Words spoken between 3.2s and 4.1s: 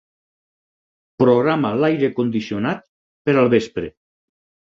per al vespre.